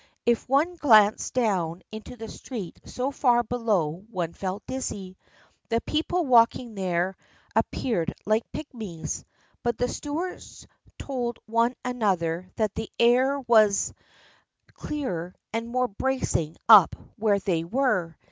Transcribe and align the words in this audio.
If 0.25 0.49
one 0.49 0.77
glanced 0.77 1.35
down 1.35 1.83
into 1.91 2.17
the 2.17 2.27
street 2.27 2.79
so 2.85 3.11
far 3.11 3.43
below 3.43 4.03
one 4.09 4.33
felt 4.33 4.65
dizzy. 4.65 5.15
The 5.69 5.79
people 5.81 6.25
walking 6.25 6.73
there 6.73 7.15
appeared 7.55 8.15
like 8.25 8.51
pygmies. 8.51 9.23
But 9.61 9.77
the 9.77 9.87
Stuarts 9.87 10.65
told 10.97 11.37
one 11.45 11.75
another 11.85 12.49
that 12.55 12.73
the 12.73 12.89
air 12.99 13.39
was 13.41 13.93
12 13.93 13.93
THE 13.93 13.93
FRIENDSHIP 13.93 13.97
OF 14.01 14.73
ANNE 14.73 14.87
clearer 15.03 15.35
and 15.53 15.67
more 15.69 15.87
bracing 15.87 16.57
up 16.67 16.95
where 17.17 17.37
they 17.37 17.63
were. 17.63 18.17